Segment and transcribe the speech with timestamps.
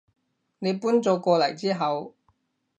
[0.57, 2.15] 你搬咗過嚟之後